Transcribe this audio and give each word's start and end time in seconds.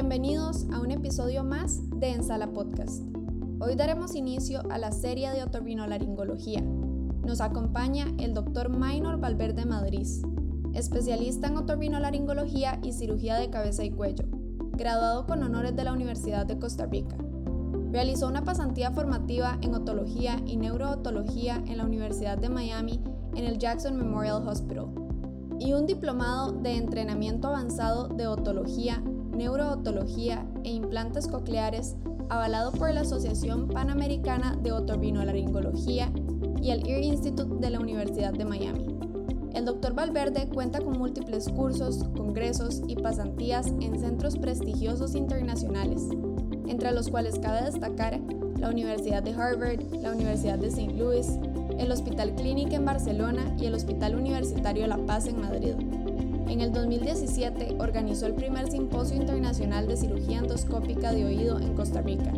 Bienvenidos 0.00 0.64
a 0.72 0.78
un 0.78 0.92
episodio 0.92 1.42
más 1.42 1.80
de 1.98 2.10
Ensala 2.12 2.52
Podcast. 2.52 3.02
Hoy 3.58 3.74
daremos 3.74 4.14
inicio 4.14 4.62
a 4.70 4.78
la 4.78 4.92
serie 4.92 5.32
de 5.32 5.42
otorrinolaringología. 5.42 6.60
Nos 6.60 7.40
acompaña 7.40 8.06
el 8.16 8.32
doctor 8.32 8.68
Maynor 8.68 9.18
Valverde 9.18 9.66
Madrid, 9.66 10.06
especialista 10.72 11.48
en 11.48 11.56
otorrinolaringología 11.56 12.78
y 12.84 12.92
cirugía 12.92 13.38
de 13.38 13.50
cabeza 13.50 13.82
y 13.82 13.90
cuello, 13.90 14.24
graduado 14.76 15.26
con 15.26 15.42
honores 15.42 15.74
de 15.74 15.82
la 15.82 15.94
Universidad 15.94 16.46
de 16.46 16.60
Costa 16.60 16.86
Rica. 16.86 17.16
Realizó 17.90 18.28
una 18.28 18.44
pasantía 18.44 18.92
formativa 18.92 19.58
en 19.62 19.74
otología 19.74 20.40
y 20.46 20.58
neurootología 20.58 21.60
en 21.66 21.76
la 21.76 21.84
Universidad 21.84 22.38
de 22.38 22.50
Miami 22.50 23.02
en 23.34 23.44
el 23.44 23.58
Jackson 23.58 23.96
Memorial 23.96 24.46
Hospital 24.46 24.90
y 25.58 25.72
un 25.72 25.86
diplomado 25.86 26.52
de 26.52 26.76
entrenamiento 26.76 27.48
avanzado 27.48 28.06
de 28.06 28.28
otología, 28.28 29.02
neurootología 29.38 30.44
e 30.64 30.70
implantes 30.70 31.28
cocleares 31.28 31.96
avalado 32.28 32.72
por 32.72 32.92
la 32.92 33.00
Asociación 33.00 33.68
Panamericana 33.68 34.56
de 34.62 34.72
Otorrinolaringología 34.72 36.12
y 36.60 36.70
el 36.70 36.86
Ear 36.86 37.02
Institute 37.02 37.54
de 37.60 37.70
la 37.70 37.80
Universidad 37.80 38.32
de 38.32 38.44
Miami. 38.44 38.98
El 39.54 39.64
Dr. 39.64 39.94
Valverde 39.94 40.48
cuenta 40.48 40.80
con 40.80 40.98
múltiples 40.98 41.48
cursos, 41.48 42.04
congresos 42.16 42.82
y 42.86 42.96
pasantías 42.96 43.68
en 43.80 43.98
centros 43.98 44.36
prestigiosos 44.36 45.14
internacionales, 45.14 46.02
entre 46.66 46.92
los 46.92 47.08
cuales 47.08 47.38
cabe 47.38 47.62
destacar 47.62 48.20
la 48.58 48.68
Universidad 48.68 49.22
de 49.22 49.32
Harvard, 49.32 49.80
la 50.02 50.12
Universidad 50.12 50.58
de 50.58 50.68
St. 50.68 50.92
Louis, 50.94 51.38
el 51.78 51.90
Hospital 51.92 52.34
Clínica 52.34 52.76
en 52.76 52.84
Barcelona 52.84 53.56
y 53.58 53.66
el 53.66 53.74
Hospital 53.74 54.16
Universitario 54.16 54.86
La 54.86 54.98
Paz 54.98 55.26
en 55.26 55.40
Madrid. 55.40 55.74
En 56.48 56.62
el 56.62 56.72
2017 56.72 57.76
organizó 57.78 58.26
el 58.26 58.34
primer 58.34 58.70
Simposio 58.70 59.16
Internacional 59.16 59.86
de 59.86 59.98
Cirugía 59.98 60.38
Endoscópica 60.38 61.12
de 61.12 61.26
Oído 61.26 61.58
en 61.60 61.74
Costa 61.74 62.00
Rica. 62.00 62.32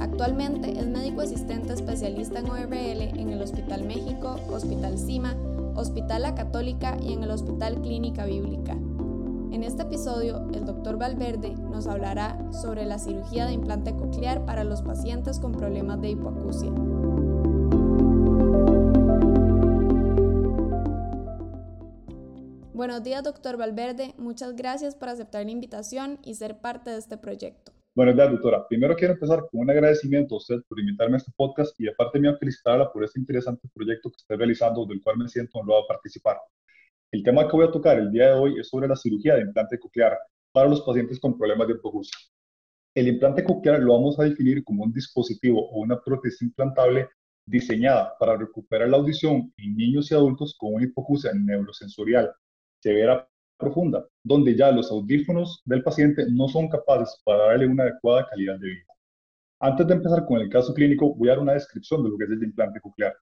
Actualmente 0.00 0.76
es 0.76 0.86
médico 0.88 1.20
asistente 1.20 1.72
especialista 1.72 2.40
en 2.40 2.50
ORL 2.50 2.72
en 2.72 3.30
el 3.30 3.40
Hospital 3.40 3.84
México, 3.84 4.40
Hospital 4.50 4.98
CIMA, 4.98 5.36
Hospital 5.76 6.22
La 6.22 6.34
Católica 6.34 6.96
y 7.00 7.12
en 7.12 7.22
el 7.22 7.30
Hospital 7.30 7.80
Clínica 7.82 8.26
Bíblica. 8.26 8.72
En 9.52 9.62
este 9.62 9.82
episodio, 9.82 10.48
el 10.52 10.64
Dr. 10.64 10.98
Valverde 10.98 11.54
nos 11.70 11.86
hablará 11.86 12.36
sobre 12.52 12.84
la 12.84 12.98
cirugía 12.98 13.46
de 13.46 13.52
implante 13.52 13.94
coclear 13.94 14.44
para 14.44 14.64
los 14.64 14.82
pacientes 14.82 15.38
con 15.38 15.52
problemas 15.52 16.00
de 16.00 16.10
hipoacusia. 16.10 16.72
Buenos 22.76 23.02
días, 23.02 23.24
doctor 23.24 23.56
Valverde. 23.56 24.12
Muchas 24.18 24.54
gracias 24.54 24.94
por 24.94 25.08
aceptar 25.08 25.46
la 25.46 25.50
invitación 25.50 26.18
y 26.22 26.34
ser 26.34 26.60
parte 26.60 26.90
de 26.90 26.98
este 26.98 27.16
proyecto. 27.16 27.72
Buenos 27.94 28.16
días, 28.16 28.30
doctora. 28.30 28.68
Primero 28.68 28.94
quiero 28.94 29.14
empezar 29.14 29.38
con 29.50 29.60
un 29.60 29.70
agradecimiento 29.70 30.34
a 30.34 30.36
usted 30.36 30.56
por 30.68 30.78
invitarme 30.78 31.14
a 31.14 31.16
este 31.16 31.32
podcast 31.34 31.74
y 31.80 31.88
aparte 31.88 32.20
mío 32.20 32.36
felicitarla 32.38 32.92
por 32.92 33.02
este 33.02 33.18
interesante 33.18 33.66
proyecto 33.72 34.10
que 34.10 34.16
está 34.18 34.36
realizando, 34.36 34.84
del 34.84 35.00
cual 35.00 35.16
me 35.16 35.26
siento 35.26 35.58
honrado 35.58 35.84
a 35.84 35.86
participar. 35.86 36.36
El 37.10 37.22
tema 37.22 37.48
que 37.48 37.56
voy 37.56 37.66
a 37.66 37.70
tocar 37.70 37.98
el 37.98 38.12
día 38.12 38.34
de 38.34 38.38
hoy 38.38 38.60
es 38.60 38.68
sobre 38.68 38.88
la 38.88 38.96
cirugía 38.96 39.36
de 39.36 39.40
implante 39.40 39.78
coclear 39.78 40.18
para 40.52 40.68
los 40.68 40.82
pacientes 40.82 41.18
con 41.18 41.38
problemas 41.38 41.68
de 41.68 41.74
hipoacusia. 41.76 42.18
El 42.94 43.08
implante 43.08 43.42
coclear 43.42 43.80
lo 43.80 43.94
vamos 43.94 44.18
a 44.18 44.24
definir 44.24 44.62
como 44.64 44.84
un 44.84 44.92
dispositivo 44.92 45.66
o 45.66 45.80
una 45.80 45.98
prótesis 45.98 46.42
implantable 46.42 47.08
diseñada 47.46 48.12
para 48.20 48.36
recuperar 48.36 48.90
la 48.90 48.98
audición 48.98 49.50
en 49.56 49.76
niños 49.76 50.10
y 50.10 50.14
adultos 50.14 50.54
con 50.58 50.74
una 50.74 50.84
hipoacusia 50.84 51.32
neurosensorial 51.32 52.30
severa 52.86 53.28
profunda, 53.58 54.06
donde 54.22 54.54
ya 54.54 54.70
los 54.70 54.92
audífonos 54.92 55.60
del 55.64 55.82
paciente 55.82 56.26
no 56.30 56.46
son 56.46 56.68
capaces 56.68 57.20
para 57.24 57.46
darle 57.46 57.66
una 57.66 57.82
adecuada 57.82 58.28
calidad 58.30 58.58
de 58.60 58.68
vida. 58.68 58.92
Antes 59.60 59.86
de 59.88 59.94
empezar 59.94 60.24
con 60.24 60.40
el 60.40 60.48
caso 60.48 60.72
clínico, 60.72 61.12
voy 61.16 61.28
a 61.28 61.32
dar 61.32 61.40
una 61.40 61.54
descripción 61.54 62.04
de 62.04 62.10
lo 62.10 62.16
que 62.16 62.24
es 62.24 62.30
el 62.30 62.44
implante 62.44 62.80
coclear. 62.80 63.14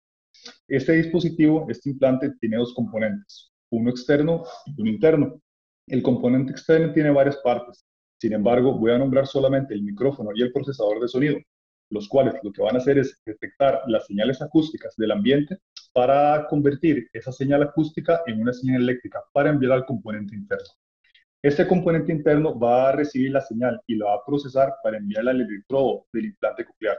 Este 0.69 0.93
dispositivo, 0.93 1.66
este 1.71 1.91
implante, 1.91 2.33
tiene 2.41 2.59
dos 2.59 2.75
componentes, 2.75 3.53
uno 3.71 3.89
externo 3.89 4.43
y 4.66 4.83
uno 4.83 4.91
interno. 4.91 5.41
El 5.87 6.03
componente 6.03 6.53
externo 6.53 6.93
tiene 6.93 7.10
varias 7.10 7.39
partes. 7.39 7.87
Sin 8.21 8.34
embargo, 8.34 8.77
voy 8.78 8.91
a 8.91 8.99
nombrar 8.99 9.27
solamente 9.27 9.72
el 9.72 9.83
micrófono 9.83 10.31
y 10.34 10.43
el 10.43 10.53
procesador 10.53 11.00
de 11.00 11.09
sonido, 11.09 11.39
los 11.91 12.09
cuales 12.09 12.34
lo 12.43 12.53
que 12.53 12.62
van 12.62 12.75
a 12.75 12.78
hacer 12.78 12.99
es 12.99 13.21
detectar 13.25 13.83
las 13.87 14.06
señales 14.06 14.41
acústicas 14.43 14.95
del 14.97 15.12
ambiente 15.12 15.59
para 15.93 16.47
convertir 16.49 17.09
esa 17.12 17.33
señal 17.33 17.62
acústica 17.62 18.22
en 18.27 18.41
una 18.41 18.53
señal 18.53 18.83
eléctrica 18.83 19.22
para 19.33 19.50
enviar 19.50 19.72
al 19.72 19.87
componente 19.87 20.34
interno. 20.34 20.67
Este 21.43 21.67
componente 21.67 22.11
interno 22.11 22.59
va 22.59 22.89
a 22.89 22.93
recibir 22.93 23.31
la 23.31 23.41
señal 23.43 23.81
y 23.87 23.97
la 23.97 24.06
va 24.06 24.15
a 24.15 24.25
procesar 24.27 24.75
para 24.83 24.97
enviarla 24.97 25.33
al 25.33 25.43
electrodo 25.43 26.06
del 26.12 26.27
implante 26.27 26.65
coclear. 26.65 26.97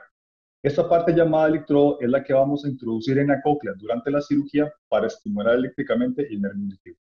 Esta 0.61 0.87
parte 0.87 1.13
llamada 1.13 1.47
electrodo 1.47 1.97
es 1.99 2.09
la 2.09 2.23
que 2.23 2.33
vamos 2.33 2.63
a 2.63 2.69
introducir 2.69 3.17
en 3.17 3.27
la 3.27 3.41
cóclea 3.41 3.73
durante 3.75 4.11
la 4.11 4.21
cirugía 4.21 4.71
para 4.87 5.07
estimular 5.07 5.55
eléctricamente 5.55 6.27
el 6.31 6.41
nervio 6.41 6.63
auditivo. 6.63 6.97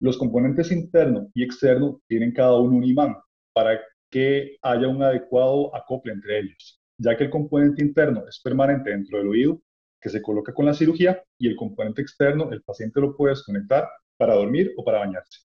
Los 0.00 0.18
componentes 0.18 0.70
interno 0.70 1.30
y 1.32 1.42
externo 1.42 2.00
tienen 2.06 2.32
cada 2.32 2.58
uno 2.58 2.76
un 2.76 2.84
imán 2.84 3.16
para 3.54 3.80
que 4.10 4.56
haya 4.62 4.88
un 4.88 5.02
adecuado 5.02 5.74
acople 5.74 6.12
entre 6.12 6.40
ellos, 6.40 6.80
ya 6.98 7.16
que 7.16 7.24
el 7.24 7.30
componente 7.30 7.82
interno 7.82 8.26
es 8.28 8.40
permanente 8.40 8.90
dentro 8.90 9.18
del 9.18 9.28
oído 9.28 9.60
que 10.00 10.10
se 10.10 10.22
coloca 10.22 10.54
con 10.54 10.66
la 10.66 10.74
cirugía 10.74 11.22
y 11.38 11.48
el 11.48 11.56
componente 11.56 12.02
externo 12.02 12.52
el 12.52 12.62
paciente 12.62 13.00
lo 13.00 13.16
puede 13.16 13.34
desconectar 13.34 13.88
para 14.16 14.34
dormir 14.34 14.72
o 14.76 14.84
para 14.84 14.98
bañarse. 14.98 15.40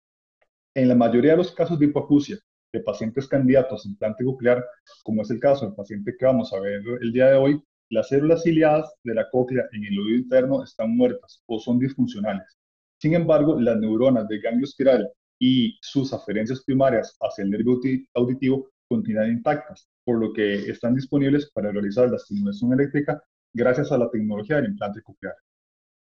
En 0.74 0.88
la 0.88 0.94
mayoría 0.94 1.32
de 1.32 1.38
los 1.38 1.52
casos 1.52 1.78
de 1.78 1.86
hipoacusia 1.86 2.38
de 2.72 2.80
pacientes 2.80 3.26
candidatos 3.26 3.84
a 3.84 3.88
implante 3.88 4.24
coclear, 4.24 4.64
como 5.02 5.22
es 5.22 5.30
el 5.30 5.40
caso 5.40 5.66
del 5.66 5.74
paciente 5.74 6.14
que 6.16 6.24
vamos 6.24 6.52
a 6.52 6.60
ver 6.60 6.82
el 7.00 7.12
día 7.12 7.28
de 7.28 7.36
hoy, 7.36 7.62
las 7.88 8.08
células 8.08 8.44
ciliadas 8.44 8.92
de 9.02 9.14
la 9.14 9.28
cóclea 9.30 9.64
en 9.72 9.84
el 9.84 9.98
oído 9.98 10.18
interno 10.18 10.62
están 10.62 10.96
muertas 10.96 11.42
o 11.46 11.58
son 11.58 11.78
disfuncionales. 11.78 12.56
Sin 12.98 13.14
embargo, 13.14 13.58
las 13.60 13.78
neuronas 13.78 14.28
del 14.28 14.40
ganglio 14.40 14.64
espiral 14.64 15.10
y 15.40 15.78
sus 15.80 16.12
aferencias 16.12 16.62
primarias 16.62 17.16
hacia 17.20 17.42
el 17.42 17.50
nervio 17.50 17.80
auditivo 18.14 18.70
continúan 18.86 19.32
intactas, 19.32 19.88
por 20.04 20.18
lo 20.18 20.32
que 20.32 20.70
están 20.70 20.94
disponibles 20.94 21.50
para 21.52 21.72
realizar 21.72 22.10
la 22.10 22.16
estimulación 22.16 22.72
eléctrica 22.74 23.22
gracias 23.54 23.90
a 23.90 23.98
la 23.98 24.10
tecnología 24.10 24.56
del 24.56 24.66
implante 24.66 25.02
coclear. 25.02 25.34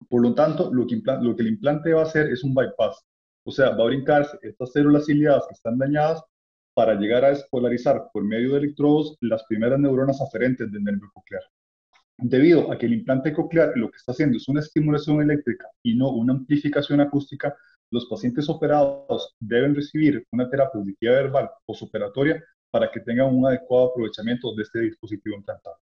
Por 0.09 0.23
lo 0.23 0.35
tanto, 0.35 0.73
lo 0.73 0.87
que, 0.87 1.43
el 1.43 1.49
implante 1.49 1.93
va 1.93 2.03
a 2.03 2.05
hacer 2.05 2.31
es 2.31 2.43
un 2.45 2.55
bypass, 2.55 3.05
o 3.45 3.51
sea, 3.51 3.71
va 3.71 3.85
a 3.85 3.89
brincarse 3.89 4.39
estas 4.43 4.73
células 4.73 5.07
ciliadas 5.07 5.45
que 5.47 5.55
están 5.55 5.79
dañadas 5.79 6.23
para 6.75 6.95
llegar 6.95 7.25
a 7.25 7.31
despolarizar 7.31 8.09
por 8.13 8.25
medio 8.25 8.53
de 8.53 8.59
electrodos 8.59 9.17
las 9.21 9.45
primeras 9.45 9.79
neuronas 9.79 10.21
aferentes 10.21 10.71
del 10.71 10.85
nervio 10.85 11.11
coclear. 11.13 11.43
Debido 12.19 12.73
a 12.73 12.79
que 12.79 12.87
el 12.87 12.95
implante 12.95 13.33
coclear 13.33 13.73
lo 13.77 13.91
que 13.91 13.97
está 13.97 14.13
haciendo 14.13 14.39
es 14.39 14.49
una 14.49 14.61
estimulación 14.61 15.21
eléctrica 15.21 15.69
y 15.83 15.95
no 15.95 16.11
una 16.11 16.33
amplificación 16.33 17.01
acústica, 17.01 17.55
los 17.91 18.07
pacientes 18.07 18.49
operados 18.49 19.35
deben 19.39 19.75
recibir 19.75 20.27
una 20.33 20.49
terapia 20.49 20.81
auditiva 20.81 21.13
verbal 21.13 21.51
postoperatoria 21.65 22.43
para 22.71 22.91
que 22.91 23.01
tengan 23.01 23.35
un 23.35 23.47
adecuado 23.47 23.91
aprovechamiento 23.91 24.55
de 24.55 24.63
este 24.63 24.81
dispositivo 24.81 25.37
implantado. 25.37 25.77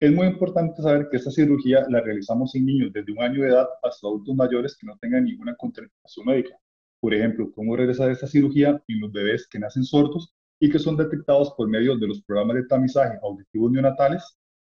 Es 0.00 0.12
muy 0.12 0.26
importante 0.26 0.82
saber 0.82 1.08
que 1.10 1.16
esta 1.16 1.30
cirugía 1.30 1.86
la 1.88 2.00
realizamos 2.00 2.54
en 2.54 2.66
niños 2.66 2.92
desde 2.92 3.12
un 3.12 3.22
año 3.22 3.42
de 3.42 3.48
edad 3.48 3.68
hasta 3.82 4.06
adultos 4.06 4.34
mayores 4.34 4.76
que 4.76 4.86
no 4.86 4.98
tengan 4.98 5.24
ninguna 5.24 5.54
contraindicación 5.54 6.26
médica. 6.26 6.58
Por 7.00 7.14
ejemplo, 7.14 7.50
cómo 7.54 7.76
realizar 7.76 8.10
esta 8.10 8.26
cirugía 8.26 8.82
en 8.88 9.00
los 9.00 9.12
bebés 9.12 9.46
que 9.46 9.58
nacen 9.58 9.84
sordos 9.84 10.34
y 10.58 10.68
que 10.70 10.78
son 10.78 10.96
detectados 10.96 11.52
por 11.56 11.68
medio 11.68 11.96
de 11.96 12.08
los 12.08 12.22
programas 12.22 12.56
de 12.56 12.66
tamizaje 12.66 13.18
auditivos 13.22 13.70
neonatales, 13.70 14.22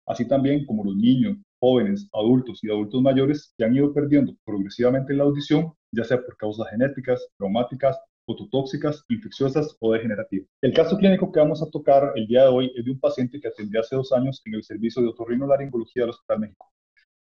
así 0.06 0.28
también 0.28 0.66
como 0.66 0.84
los 0.84 0.96
niños, 0.96 1.38
jóvenes, 1.66 2.08
adultos 2.14 2.64
y 2.64 2.70
adultos 2.70 3.02
mayores 3.02 3.52
que 3.58 3.66
han 3.66 3.76
ido 3.76 3.92
perdiendo 3.92 4.36
progresivamente 4.46 5.16
la 5.16 5.24
audición, 5.24 5.74
ya 5.92 6.04
sea 6.04 6.22
por 6.22 6.38
causas 6.38 6.70
genéticas, 6.70 7.28
traumáticas 7.40 8.00
fototóxicas, 8.28 9.04
infecciosas 9.10 9.76
o 9.80 9.92
degenerativas. 9.92 10.48
El 10.62 10.74
caso 10.74 10.96
clínico 10.96 11.32
que 11.32 11.40
vamos 11.40 11.64
a 11.64 11.70
tocar 11.72 12.12
el 12.16 12.28
día 12.28 12.44
de 12.44 12.50
hoy 12.50 12.72
es 12.76 12.86
de 12.86 12.92
un 12.92 13.00
paciente 13.00 13.40
que 13.40 13.48
atendí 13.48 13.80
hace 13.80 13.96
dos 13.96 14.12
años 14.12 14.44
en 14.46 14.54
el 14.54 14.64
servicio 14.64 15.02
de 15.02 15.08
otorrinolaringología 15.08 16.04
del 16.04 16.12
Hospital 16.12 16.40
México. 16.40 16.72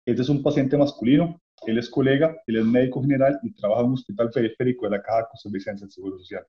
Este 0.06 0.20
es 0.20 0.28
un 0.28 0.42
paciente 0.42 0.76
masculino, 0.76 1.40
él 1.66 1.78
es 1.78 1.88
colega, 1.88 2.36
él 2.46 2.56
es 2.56 2.64
médico 2.66 3.00
general 3.00 3.38
y 3.42 3.54
trabaja 3.54 3.80
en 3.80 3.88
un 3.88 3.94
hospital 3.94 4.30
periférico 4.30 4.84
de 4.84 4.96
la 4.98 5.02
Caja 5.02 5.28
Costarricense 5.30 5.86
del 5.86 5.92
Seguro 5.92 6.18
Social. 6.18 6.44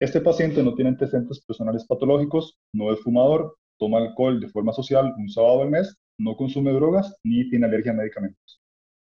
Este 0.00 0.22
paciente 0.22 0.62
no 0.62 0.74
tiene 0.74 0.90
antecedentes 0.90 1.44
personales 1.44 1.84
patológicos, 1.86 2.58
no 2.72 2.90
es 2.90 3.00
fumador, 3.00 3.58
toma 3.78 3.98
alcohol 3.98 4.40
de 4.40 4.48
forma 4.48 4.72
social 4.72 5.12
un 5.18 5.28
sábado 5.28 5.62
al 5.62 5.70
mes, 5.70 5.94
no 6.20 6.36
consume 6.36 6.72
drogas 6.72 7.16
ni 7.24 7.48
tiene 7.48 7.66
alergia 7.66 7.92
a 7.92 7.96
medicamentos. 7.96 8.60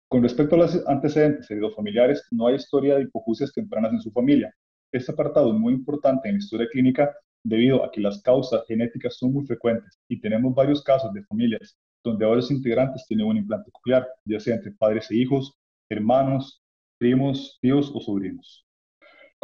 Con 0.08 0.24
respecto 0.24 0.56
a 0.56 0.60
los 0.60 0.88
antecedentes 0.88 1.48
familiares, 1.76 2.24
no 2.32 2.48
hay 2.48 2.56
historia 2.56 2.96
de 2.96 3.04
hipocusias 3.04 3.52
tempranas 3.54 3.94
en 3.94 4.02
su 4.02 4.12
familia, 4.12 4.54
este 4.96 5.12
apartado 5.12 5.54
es 5.54 5.60
muy 5.60 5.74
importante 5.74 6.30
en 6.30 6.36
la 6.36 6.40
historia 6.40 6.68
clínica 6.72 7.14
debido 7.44 7.84
a 7.84 7.92
que 7.92 8.00
las 8.00 8.22
causas 8.22 8.64
genéticas 8.66 9.18
son 9.18 9.34
muy 9.34 9.46
frecuentes 9.46 10.00
y 10.08 10.22
tenemos 10.22 10.56
varios 10.56 10.82
casos 10.84 11.12
de 11.12 11.24
familias 11.24 11.78
donde 12.02 12.26
varios 12.26 12.50
integrantes 12.50 13.06
tienen 13.06 13.26
un 13.26 13.36
implante 13.36 13.72
coclear, 13.72 14.08
ya 14.24 14.40
sea 14.40 14.56
entre 14.56 14.72
padres 14.72 15.12
e 15.12 15.16
hijos, 15.18 15.54
hermanos, 15.90 16.62
primos, 16.98 17.58
tíos 17.62 17.92
o 17.94 18.00
sobrinos. 18.00 18.66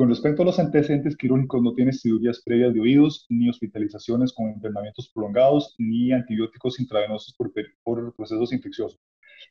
Con 0.02 0.10
respecto 0.10 0.42
a 0.42 0.46
los 0.46 0.58
antecedentes 0.58 1.16
quirúrgicos, 1.16 1.62
no 1.62 1.76
tiene 1.76 1.94
cirugías 1.94 2.42
previas 2.44 2.74
de 2.74 2.80
oídos, 2.80 3.28
ni 3.30 3.48
hospitalizaciones 3.48 4.34
con 4.34 4.50
internamientos 4.50 5.12
prolongados, 5.14 5.76
ni 5.78 6.12
antibióticos 6.12 6.80
intravenosos 6.80 7.36
por, 7.36 8.16
procesos 8.16 8.52
infecciosos. 8.52 9.00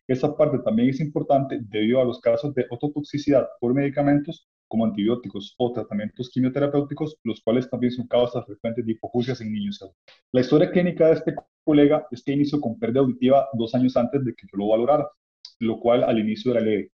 Esta 0.08 0.36
parte 0.36 0.58
también 0.64 0.88
es 0.88 0.98
importante 0.98 1.60
debido 1.62 2.00
a 2.00 2.04
los 2.04 2.18
casos 2.20 2.52
de 2.54 2.66
ototoxicidad 2.68 3.46
por 3.60 3.74
medicamentos 3.74 4.48
como 4.66 4.86
antibióticos 4.86 5.54
o 5.56 5.72
tratamientos 5.72 6.28
quimioterapéuticos, 6.30 7.16
los 7.22 7.40
cuales 7.42 7.70
también 7.70 7.92
son 7.92 8.08
causas 8.08 8.44
frecuentes 8.44 8.84
de 8.84 8.90
hipocusias 8.90 9.40
en 9.40 9.52
niños. 9.52 9.78
La 10.32 10.40
historia 10.40 10.72
clínica 10.72 11.06
de 11.06 11.12
este 11.12 11.34
colega 11.62 12.08
es 12.10 12.24
que 12.24 12.32
inició 12.32 12.60
con 12.60 12.76
pérdida 12.76 13.02
auditiva 13.02 13.48
dos 13.52 13.72
años 13.76 13.96
antes 13.96 14.24
de 14.24 14.34
que 14.34 14.48
yo 14.50 14.58
lo 14.58 14.70
valorara, 14.70 15.08
lo 15.60 15.78
cual 15.78 16.02
al 16.02 16.18
inicio 16.18 16.50
era 16.50 16.60
leve. 16.60 16.90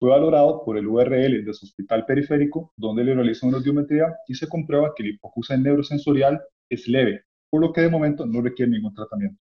Fue 0.00 0.08
valorado 0.08 0.64
por 0.64 0.78
el 0.78 0.86
URL 0.86 1.44
de 1.44 1.52
su 1.52 1.66
hospital 1.66 2.06
periférico, 2.06 2.72
donde 2.74 3.04
le 3.04 3.14
realizó 3.14 3.46
una 3.46 3.58
audiometría 3.58 4.06
y 4.26 4.34
se 4.34 4.48
comprueba 4.48 4.94
que 4.96 5.02
la 5.02 5.10
hipocusia 5.10 5.58
neurosensorial 5.58 6.40
es 6.70 6.88
leve, 6.88 7.24
por 7.50 7.60
lo 7.60 7.70
que 7.70 7.82
de 7.82 7.90
momento 7.90 8.24
no 8.24 8.40
requiere 8.40 8.72
ningún 8.72 8.94
tratamiento. 8.94 9.38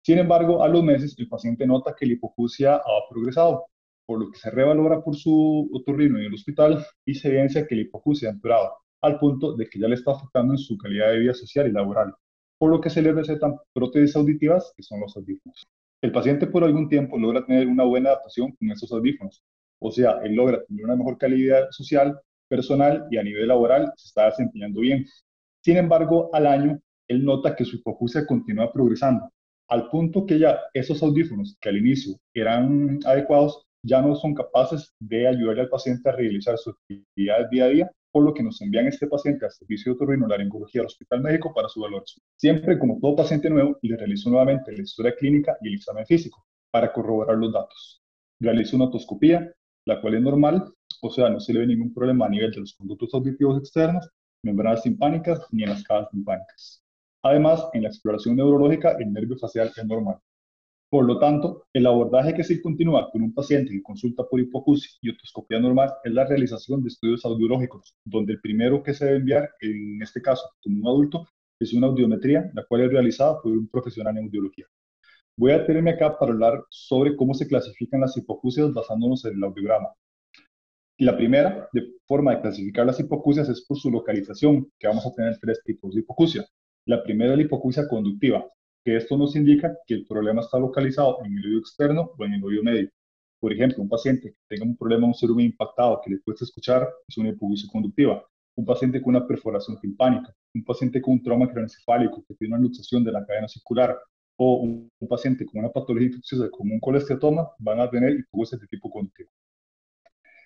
Sin 0.00 0.16
embargo, 0.16 0.62
a 0.62 0.68
los 0.68 0.82
meses 0.82 1.14
el 1.18 1.28
paciente 1.28 1.66
nota 1.66 1.94
que 1.94 2.06
la 2.06 2.14
hipocusia 2.14 2.76
ha 2.76 3.08
progresado, 3.10 3.66
por 4.06 4.20
lo 4.20 4.30
que 4.30 4.38
se 4.38 4.50
revalora 4.50 5.02
por 5.02 5.16
su 5.16 5.68
otorrino 5.74 6.18
en 6.18 6.24
el 6.24 6.34
hospital 6.34 6.82
y 7.04 7.14
se 7.16 7.28
evidencia 7.28 7.66
que 7.66 7.74
la 7.74 7.82
hipocusia 7.82 8.30
ha 8.30 8.32
empeorado, 8.32 8.72
al 9.02 9.18
punto 9.18 9.54
de 9.54 9.66
que 9.68 9.78
ya 9.78 9.86
le 9.86 9.96
está 9.96 10.12
afectando 10.12 10.54
en 10.54 10.58
su 10.58 10.78
calidad 10.78 11.10
de 11.10 11.18
vida 11.18 11.34
social 11.34 11.68
y 11.68 11.72
laboral, 11.72 12.14
por 12.56 12.70
lo 12.70 12.80
que 12.80 12.88
se 12.88 13.02
le 13.02 13.12
recetan 13.12 13.56
prótesis 13.74 14.16
auditivas, 14.16 14.72
que 14.74 14.82
son 14.82 15.00
los 15.00 15.14
audífonos. 15.14 15.66
El 16.00 16.10
paciente 16.10 16.46
por 16.46 16.64
algún 16.64 16.88
tiempo 16.88 17.18
logra 17.18 17.44
tener 17.44 17.66
una 17.66 17.84
buena 17.84 18.10
adaptación 18.10 18.52
con 18.52 18.70
estos 18.70 18.90
audífonos, 18.90 19.42
o 19.80 19.90
sea, 19.90 20.18
él 20.24 20.34
logra 20.34 20.64
tener 20.64 20.84
una 20.84 20.96
mejor 20.96 21.18
calidad 21.18 21.68
social, 21.70 22.18
personal 22.48 23.06
y 23.10 23.16
a 23.16 23.22
nivel 23.22 23.48
laboral 23.48 23.92
se 23.96 24.08
está 24.08 24.26
desempeñando 24.26 24.80
bien. 24.80 25.06
Sin 25.62 25.76
embargo, 25.76 26.30
al 26.32 26.46
año, 26.46 26.78
él 27.08 27.24
nota 27.24 27.54
que 27.56 27.64
su 27.64 27.76
hipocusia 27.76 28.26
continúa 28.26 28.72
progresando, 28.72 29.30
al 29.68 29.88
punto 29.88 30.26
que 30.26 30.38
ya 30.38 30.60
esos 30.72 31.02
audífonos 31.02 31.56
que 31.60 31.68
al 31.68 31.78
inicio 31.78 32.16
eran 32.34 32.98
adecuados, 33.04 33.66
ya 33.82 34.00
no 34.00 34.14
son 34.14 34.34
capaces 34.34 34.94
de 34.98 35.26
ayudarle 35.26 35.62
al 35.62 35.68
paciente 35.68 36.08
a 36.08 36.12
realizar 36.12 36.56
su 36.58 36.70
actividad 36.70 37.50
día 37.50 37.64
a 37.64 37.68
día, 37.68 37.90
por 38.10 38.24
lo 38.24 38.32
que 38.32 38.42
nos 38.42 38.60
envían 38.62 38.86
este 38.86 39.06
paciente 39.06 39.44
al 39.44 39.50
servicio 39.50 39.92
de 39.92 39.96
otorrinolaringología 39.96 40.82
al 40.82 40.86
Hospital 40.86 41.20
Médico 41.20 41.52
para 41.52 41.68
su 41.68 41.80
valoración. 41.80 42.22
Siempre, 42.36 42.78
como 42.78 42.98
todo 43.00 43.16
paciente 43.16 43.50
nuevo, 43.50 43.76
le 43.82 43.96
realizo 43.96 44.30
nuevamente 44.30 44.72
la 44.72 44.82
historia 44.82 45.14
clínica 45.16 45.56
y 45.60 45.68
el 45.68 45.74
examen 45.74 46.06
físico 46.06 46.46
para 46.70 46.92
corroborar 46.92 47.36
los 47.36 47.52
datos. 47.52 48.02
Realizo 48.40 48.76
una 48.76 48.86
otoscopía, 48.86 49.52
la 49.86 50.00
cual 50.00 50.14
es 50.14 50.22
normal, 50.22 50.72
o 51.02 51.10
sea, 51.10 51.28
no 51.28 51.40
se 51.40 51.52
le 51.52 51.60
ve 51.60 51.66
ningún 51.66 51.92
problema 51.92 52.26
a 52.26 52.30
nivel 52.30 52.50
de 52.50 52.60
los 52.60 52.74
conductos 52.74 53.12
auditivos 53.14 53.58
externos, 53.58 54.08
membranas 54.42 54.82
timpánicas 54.82 55.40
ni 55.50 55.62
en 55.62 55.70
las 55.70 55.82
cajas 55.82 56.08
timpánicas. 56.10 56.82
Además, 57.22 57.66
en 57.72 57.82
la 57.82 57.88
exploración 57.88 58.36
neurológica, 58.36 58.96
el 58.98 59.12
nervio 59.12 59.36
facial 59.38 59.70
es 59.74 59.84
normal. 59.86 60.18
Por 60.90 61.06
lo 61.06 61.18
tanto, 61.18 61.64
el 61.72 61.86
abordaje 61.86 62.34
que 62.34 62.44
se 62.44 62.62
continúa 62.62 63.10
con 63.10 63.22
un 63.22 63.34
paciente 63.34 63.72
en 63.72 63.82
consulta 63.82 64.22
por 64.24 64.38
hipocusia 64.40 64.90
y 65.02 65.10
otoscopía 65.10 65.58
normal 65.58 65.92
es 66.04 66.12
la 66.12 66.24
realización 66.24 66.82
de 66.82 66.88
estudios 66.88 67.24
audiológicos, 67.24 67.96
donde 68.04 68.34
el 68.34 68.40
primero 68.40 68.82
que 68.82 68.94
se 68.94 69.06
debe 69.06 69.16
enviar, 69.18 69.50
en 69.60 70.00
este 70.02 70.22
caso, 70.22 70.44
como 70.62 70.80
un 70.80 70.86
adulto, 70.86 71.26
es 71.58 71.72
una 71.72 71.88
audiometría, 71.88 72.50
la 72.54 72.64
cual 72.64 72.82
es 72.82 72.92
realizada 72.92 73.40
por 73.40 73.52
un 73.52 73.66
profesional 73.68 74.16
en 74.18 74.26
audiología. 74.26 74.66
Voy 75.36 75.50
a 75.50 75.66
tenerme 75.66 75.90
acá 75.90 76.16
para 76.16 76.30
hablar 76.30 76.64
sobre 76.70 77.16
cómo 77.16 77.34
se 77.34 77.48
clasifican 77.48 78.00
las 78.00 78.16
hipocusias 78.16 78.72
basándonos 78.72 79.24
en 79.24 79.34
el 79.36 79.42
audiograma. 79.42 79.88
La 80.98 81.16
primera 81.16 81.68
forma 82.06 82.36
de 82.36 82.40
clasificar 82.40 82.86
las 82.86 83.00
hipocusias 83.00 83.48
es 83.48 83.64
por 83.66 83.76
su 83.76 83.90
localización, 83.90 84.70
que 84.78 84.86
vamos 84.86 85.04
a 85.04 85.12
tener 85.12 85.36
tres 85.40 85.60
tipos 85.64 85.92
de 85.92 86.02
hipocusia. 86.02 86.46
La 86.86 87.02
primera 87.02 87.32
es 87.32 87.38
la 87.38 87.44
hipocusia 87.44 87.88
conductiva, 87.88 88.46
que 88.84 88.96
esto 88.96 89.16
nos 89.16 89.34
indica 89.34 89.76
que 89.88 89.94
el 89.94 90.06
problema 90.06 90.40
está 90.40 90.60
localizado 90.60 91.18
en 91.24 91.36
el 91.36 91.46
oído 91.46 91.58
externo 91.58 92.12
o 92.16 92.24
en 92.24 92.34
el 92.34 92.44
oído 92.44 92.62
medio. 92.62 92.88
Por 93.40 93.52
ejemplo, 93.52 93.82
un 93.82 93.88
paciente 93.88 94.30
que 94.30 94.38
tenga 94.46 94.64
un 94.64 94.76
problema, 94.76 95.08
un 95.08 95.14
cerebro 95.14 95.40
impactado, 95.40 96.00
que 96.04 96.10
le 96.10 96.20
cuesta 96.20 96.44
escuchar, 96.44 96.88
es 97.08 97.18
una 97.18 97.30
hipocusia 97.30 97.68
conductiva. 97.72 98.24
Un 98.54 98.64
paciente 98.64 99.02
con 99.02 99.16
una 99.16 99.26
perforación 99.26 99.80
timpánica, 99.80 100.32
un 100.54 100.64
paciente 100.64 101.02
con 101.02 101.14
un 101.14 101.22
trauma 101.24 101.46
craneoencefálico 101.46 102.24
que 102.24 102.34
tiene 102.36 102.54
una 102.54 102.62
luxación 102.62 103.02
de 103.02 103.10
la 103.10 103.26
cadena 103.26 103.48
circular, 103.48 103.98
o 104.36 104.56
un, 104.62 104.90
paciente 105.08 105.44
con 105.44 105.60
una 105.60 105.70
patología 105.70 106.08
infecciosa 106.08 106.48
como 106.50 106.74
un 106.74 106.80
colesteatoma 106.80 107.48
van 107.58 107.80
a 107.80 107.90
tener 107.90 108.12
hipocusia 108.12 108.58
de 108.58 108.66
tipo 108.66 108.90
conductivo. 108.90 109.30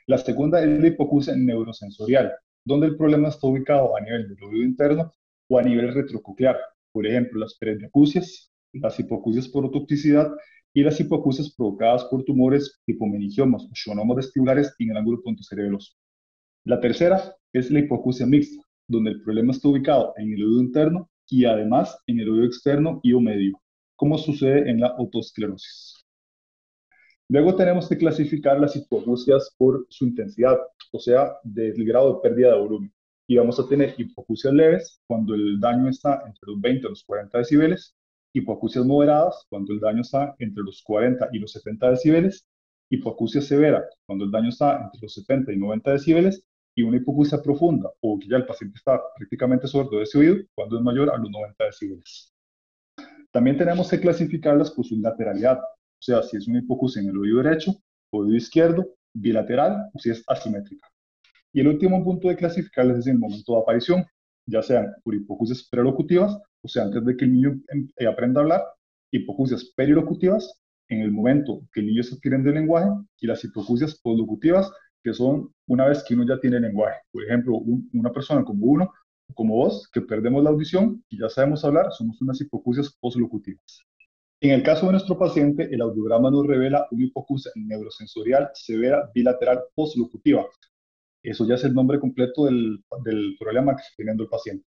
La 0.07 0.19
segunda 0.19 0.63
es 0.63 0.81
la 0.81 0.89
hipocusia 0.89 1.35
neurosensorial, 1.37 2.33
donde 2.65 2.89
el 2.89 2.97
problema 2.97 3.29
está 3.29 3.47
ubicado 3.47 3.97
a 3.97 4.01
nivel 4.01 4.29
del 4.29 4.43
oído 4.43 4.65
interno 4.65 5.13
o 5.49 5.59
a 5.59 5.63
nivel 5.63 5.95
retrococlear. 5.95 6.57
Por 6.93 7.07
ejemplo, 7.07 7.41
las 7.41 7.55
perenniacusias, 7.55 8.51
las 8.73 8.99
hipocusias 8.99 9.49
por 9.49 9.65
otoxicidad 9.67 10.31
y 10.75 10.83
las 10.83 10.99
hipocusias 11.01 11.55
provocadas 11.55 12.05
por 12.07 12.25
tumores 12.25 12.81
tipo 12.85 13.07
meningiomas 13.07 13.65
o 13.65 13.75
schwannomas 13.75 14.17
vestibulares 14.17 14.75
en 14.79 14.91
el 14.91 14.97
ángulo 14.97 15.21
cerebroso. 15.41 15.93
La 16.65 16.81
tercera 16.81 17.35
es 17.53 17.71
la 17.71 17.81
hipocusia 17.81 18.27
mixta, 18.27 18.63
donde 18.87 19.11
el 19.11 19.23
problema 19.23 19.53
está 19.53 19.69
ubicado 19.69 20.13
en 20.17 20.33
el 20.33 20.45
oído 20.45 20.61
interno 20.61 21.11
y 21.29 21.45
además 21.45 21.97
en 22.07 22.21
el 22.21 22.29
oído 22.31 22.45
externo 22.45 23.01
y 23.03 23.13
o 23.13 23.21
medio 23.21 23.61
como 23.99 24.17
sucede 24.17 24.71
en 24.71 24.81
la 24.81 24.95
otosclerosis. 24.97 26.07
Luego 27.29 27.57
tenemos 27.57 27.89
que 27.89 27.99
clasificar 27.99 28.61
las 28.61 28.77
hipocusias 28.77 29.53
por 29.59 29.87
su 29.91 30.07
intensidad, 30.07 30.57
o 30.93 31.01
sea, 31.01 31.33
del 31.43 31.85
grado 31.85 32.15
de 32.15 32.21
pérdida 32.21 32.55
de 32.55 32.61
volumen. 32.61 32.93
Y 33.27 33.37
vamos 33.37 33.59
a 33.59 33.69
tener 33.69 33.97
hipocusias 33.99 34.55
leves 34.55 35.03
cuando 35.09 35.35
el 35.35 35.59
daño 35.59 35.89
está 35.89 36.23
entre 36.27 36.47
los 36.47 36.61
20 36.61 36.87
y 36.87 36.91
los 36.91 37.03
40 37.03 37.39
decibeles, 37.39 37.97
hipocusias 38.33 38.87
moderadas 38.87 39.45
cuando 39.51 39.73
el 39.73 39.81
daño 39.81 40.03
está 40.03 40.35
entre 40.39 40.63
los 40.63 40.81
40 40.83 41.31
y 41.33 41.41
los 41.41 41.53
70 41.53 41.91
decibeles, 41.91 42.47
hipocusia 42.91 43.43
severa 43.43 43.85
cuando 44.07 44.27
el 44.27 44.31
daño 44.31 44.51
está 44.51 44.81
entre 44.81 45.01
los 45.03 45.15
70 45.15 45.53
y 45.53 45.57
90 45.57 45.91
decibeles, 45.91 46.45
y 46.77 46.83
una 46.83 46.99
hipocusia 46.99 47.43
profunda 47.43 47.91
o 48.01 48.17
que 48.17 48.29
ya 48.29 48.37
el 48.37 48.47
paciente 48.47 48.79
está 48.79 49.03
prácticamente 49.17 49.67
sordo 49.67 49.97
de 49.99 50.05
ese 50.05 50.19
oído 50.19 50.37
cuando 50.55 50.79
es 50.79 50.85
mayor 50.85 51.11
a 51.11 51.19
los 51.19 51.29
90 51.29 51.65
decibeles. 51.65 52.33
También 53.33 53.57
tenemos 53.59 53.91
que 53.91 54.01
clasificarlas 54.01 54.71
por 54.71 54.87
su 54.87 54.99
lateralidad, 54.99 55.59
o 55.59 56.03
sea, 56.03 56.23
si 56.23 56.37
es 56.37 56.49
una 56.49 56.61
hipocusia 56.61 57.03
en 57.03 57.09
el 57.09 57.19
oído 57.19 57.43
derecho, 57.43 57.75
oído 58.11 58.37
izquierdo, 58.37 58.87
bilateral 59.13 59.91
o 59.93 59.99
si 59.99 60.11
es 60.11 60.23
asimétrica. 60.27 60.87
Y 61.53 61.61
el 61.61 61.69
último 61.69 62.03
punto 62.05 62.29
de 62.29 62.37
clasificarlas 62.37 62.99
es 62.99 63.07
el 63.07 63.19
momento 63.19 63.55
de 63.55 63.61
aparición, 63.61 64.07
ya 64.47 64.63
sean 64.63 64.95
por 65.03 65.15
hipocusias 65.15 65.67
prelocutivas, 65.71 66.39
o 66.63 66.69
sea, 66.69 66.85
antes 66.85 67.05
de 67.05 67.17
que 67.17 67.25
el 67.25 67.33
niño 67.33 67.61
em, 67.69 67.89
eh, 67.97 68.07
aprenda 68.07 68.41
a 68.41 68.43
hablar, 68.45 68.63
hipocusias 69.11 69.73
perilocutivas, 69.77 70.61
en 70.89 71.01
el 71.01 71.13
momento 71.13 71.63
que 71.73 71.81
el 71.81 71.87
niño 71.87 72.03
se 72.03 72.15
adquiere 72.15 72.39
de 72.39 72.53
lenguaje, 72.53 72.89
y 73.21 73.27
las 73.27 73.45
hipocusias 73.45 74.01
poslocutivas, 74.01 74.71
que 75.03 75.13
son 75.13 75.53
una 75.67 75.87
vez 75.87 76.03
que 76.03 76.15
uno 76.15 76.25
ya 76.27 76.41
tiene 76.41 76.61
lenguaje. 76.61 76.99
Por 77.13 77.25
ejemplo, 77.25 77.61
una 77.93 78.13
persona 78.13 78.45
como 78.45 78.67
uno 78.67 78.93
como 79.35 79.57
vos, 79.57 79.89
que 79.93 80.01
perdemos 80.01 80.43
la 80.43 80.51
audición 80.51 81.05
y 81.09 81.21
ya 81.21 81.29
sabemos 81.29 81.65
hablar, 81.65 81.93
somos 81.93 82.21
unas 82.21 82.41
hipocusias 82.41 82.97
postlocutivas. 83.01 83.83
En 84.41 84.53
el 84.53 84.63
caso 84.63 84.87
de 84.87 84.93
nuestro 84.93 85.19
paciente, 85.19 85.69
el 85.71 85.81
audiograma 85.81 86.31
nos 86.31 86.47
revela 86.47 86.87
una 86.93 87.05
hipocusia 87.05 87.51
neurosensorial 87.57 88.51
severa 88.55 89.11
bilateral 89.13 89.61
postlocutiva. 89.75 90.47
Eso 91.23 91.47
ya 91.47 91.57
es 91.57 91.65
el 91.65 91.75
nombre 91.75 91.99
completo 91.99 92.45
del, 92.45 92.79
del 93.05 93.37
problema 93.39 93.75
que 93.75 93.83
está 93.83 93.95
teniendo 93.97 94.23
el 94.23 94.29
paciente. 94.29 94.65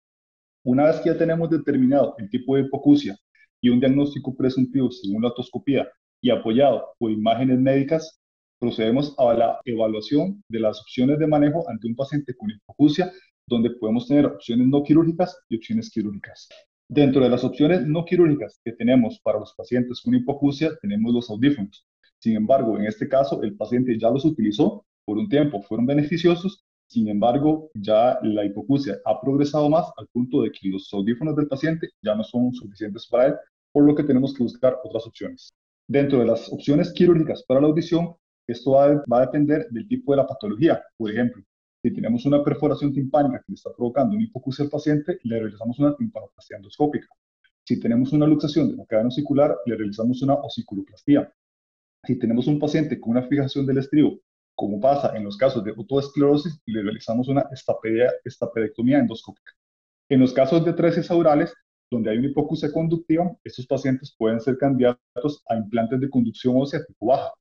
Una 0.64 0.84
vez 0.84 1.00
que 1.00 1.10
ya 1.10 1.18
tenemos 1.18 1.50
determinado 1.50 2.14
el 2.18 2.30
tipo 2.30 2.56
de 2.56 2.62
hipocusia 2.62 3.16
y 3.60 3.68
un 3.68 3.80
diagnóstico 3.80 4.36
presuntivo 4.36 4.90
según 4.90 5.22
la 5.22 5.28
otoscopía 5.28 5.88
y 6.20 6.30
apoyado 6.30 6.94
por 6.98 7.10
imágenes 7.10 7.58
médicas, 7.58 8.20
procedemos 8.58 9.14
a 9.18 9.34
la 9.34 9.60
evaluación 9.64 10.42
de 10.48 10.60
las 10.60 10.80
opciones 10.80 11.18
de 11.18 11.26
manejo 11.26 11.68
ante 11.68 11.88
un 11.88 11.96
paciente 11.96 12.34
con 12.36 12.50
hipocusia 12.50 13.12
donde 13.46 13.70
podemos 13.70 14.08
tener 14.08 14.26
opciones 14.26 14.66
no 14.66 14.82
quirúrgicas 14.82 15.38
y 15.48 15.56
opciones 15.56 15.90
quirúrgicas. 15.90 16.48
Dentro 16.88 17.22
de 17.22 17.30
las 17.30 17.44
opciones 17.44 17.86
no 17.86 18.04
quirúrgicas 18.04 18.60
que 18.64 18.72
tenemos 18.72 19.20
para 19.20 19.38
los 19.38 19.54
pacientes 19.54 20.00
con 20.00 20.14
hipocusia, 20.14 20.70
tenemos 20.80 21.12
los 21.12 21.30
audífonos. 21.30 21.86
Sin 22.18 22.36
embargo, 22.36 22.78
en 22.78 22.86
este 22.86 23.08
caso, 23.08 23.42
el 23.42 23.56
paciente 23.56 23.98
ya 23.98 24.10
los 24.10 24.24
utilizó 24.24 24.84
por 25.04 25.18
un 25.18 25.28
tiempo, 25.28 25.62
fueron 25.62 25.86
beneficiosos, 25.86 26.64
sin 26.88 27.08
embargo, 27.08 27.70
ya 27.74 28.18
la 28.22 28.44
hipocusia 28.44 28.98
ha 29.04 29.20
progresado 29.20 29.68
más 29.68 29.86
al 29.96 30.06
punto 30.08 30.42
de 30.42 30.50
que 30.52 30.68
los 30.68 30.92
audífonos 30.92 31.34
del 31.36 31.48
paciente 31.48 31.90
ya 32.02 32.14
no 32.14 32.22
son 32.22 32.54
suficientes 32.54 33.06
para 33.08 33.26
él, 33.26 33.34
por 33.72 33.84
lo 33.84 33.94
que 33.94 34.04
tenemos 34.04 34.32
que 34.32 34.44
buscar 34.44 34.76
otras 34.84 35.06
opciones. 35.06 35.48
Dentro 35.88 36.20
de 36.20 36.26
las 36.26 36.52
opciones 36.52 36.92
quirúrgicas 36.92 37.44
para 37.46 37.60
la 37.60 37.66
audición, 37.66 38.14
esto 38.46 38.72
va 38.72 39.02
a 39.10 39.20
depender 39.20 39.66
del 39.70 39.88
tipo 39.88 40.12
de 40.12 40.18
la 40.18 40.26
patología. 40.26 40.80
Por 40.96 41.10
ejemplo, 41.10 41.42
si 41.82 41.92
tenemos 41.92 42.26
una 42.26 42.42
perforación 42.42 42.92
timpánica 42.92 43.38
que 43.38 43.52
le 43.52 43.54
está 43.54 43.70
provocando 43.76 44.16
una 44.16 44.24
hipocusia 44.24 44.64
al 44.64 44.70
paciente, 44.70 45.18
le 45.22 45.38
realizamos 45.38 45.78
una 45.78 45.94
timpanoplastia 45.96 46.56
endoscópica. 46.56 47.06
Si 47.64 47.80
tenemos 47.80 48.12
una 48.12 48.26
luxación 48.26 48.70
de 48.70 48.76
la 48.76 48.86
cadena 48.86 49.08
ocicular, 49.08 49.56
le 49.66 49.76
realizamos 49.76 50.22
una 50.22 50.34
ociculoplastía. 50.34 51.32
Si 52.04 52.18
tenemos 52.18 52.46
un 52.46 52.58
paciente 52.58 53.00
con 53.00 53.10
una 53.10 53.22
fijación 53.22 53.66
del 53.66 53.78
estribo 53.78 54.20
Como 54.54 54.80
pasa 54.80 55.16
en 55.16 55.24
los 55.24 55.36
casos 55.36 55.62
de 55.64 55.72
autoesclerosis, 55.76 56.60
le 56.66 56.82
realizamos 56.82 57.28
una 57.28 57.44
estapedectomía 58.24 58.98
endoscópica. 58.98 59.52
En 60.08 60.20
los 60.20 60.32
casos 60.32 60.64
de 60.64 60.72
tresis 60.72 61.10
aurales, 61.10 61.52
donde 61.90 62.10
hay 62.10 62.18
una 62.18 62.28
hipocusia 62.28 62.72
conductiva, 62.72 63.36
estos 63.44 63.66
pacientes 63.66 64.14
pueden 64.16 64.40
ser 64.40 64.56
candidatos 64.56 65.42
a 65.48 65.56
implantes 65.56 66.00
de 66.00 66.08
conducción 66.08 66.54
ósea 66.56 66.84
tipo 66.86 67.06
baja. 67.06 67.32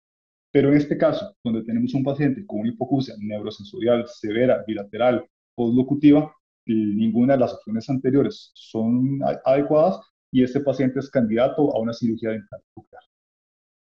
Pero 0.55 0.69
en 0.69 0.77
este 0.77 0.97
caso, 0.97 1.35
donde 1.43 1.63
tenemos 1.63 1.93
un 1.95 2.03
paciente 2.05 2.45
con 2.45 2.62
una 2.62 2.69
hipocusia 2.69 3.13
neurosensorial 3.19 4.07
severa, 4.07 4.63
bilateral, 4.65 5.27
postlocutiva, 5.53 6.33
ninguna 6.65 7.33
de 7.33 7.39
las 7.41 7.55
opciones 7.55 7.89
anteriores 7.89 8.51
son 8.53 9.19
adecuadas 9.43 10.00
y 10.31 10.43
este 10.43 10.62
paciente 10.62 11.00
es 11.01 11.09
candidato 11.09 11.75
a 11.75 11.81
una 11.81 11.91
cirugía 11.91 12.29
de 12.29 12.38
implante 12.38 12.67
coclear. 12.74 13.03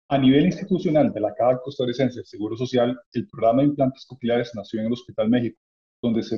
A 0.09 0.19
nivel 0.19 0.47
institucional 0.47 1.13
de 1.13 1.21
la 1.21 1.33
Caja 1.37 1.61
Costarricense 1.63 2.17
del 2.17 2.27
Seguro 2.27 2.57
Social, 2.57 2.99
el 3.13 3.29
programa 3.29 3.63
de 3.63 3.69
implantes 3.69 4.05
cocleares 4.05 4.51
nació 4.57 4.81
en 4.81 4.87
el 4.87 4.93
Hospital 4.95 5.31
México, 5.31 5.61
donde 6.03 6.25
se, 6.25 6.37